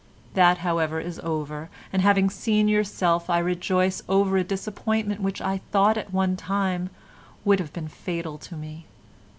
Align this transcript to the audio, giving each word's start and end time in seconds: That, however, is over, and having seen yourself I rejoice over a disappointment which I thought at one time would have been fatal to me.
That, 0.33 0.57
however, 0.65 0.99
is 0.99 1.19
over, 1.19 1.69
and 1.93 2.01
having 2.01 2.27
seen 2.31 2.67
yourself 2.67 3.29
I 3.29 3.37
rejoice 3.37 4.01
over 4.09 4.35
a 4.35 4.43
disappointment 4.43 5.21
which 5.21 5.39
I 5.43 5.59
thought 5.71 5.95
at 5.95 6.11
one 6.11 6.35
time 6.35 6.89
would 7.45 7.59
have 7.59 7.71
been 7.71 7.87
fatal 7.87 8.39
to 8.39 8.55
me. 8.57 8.87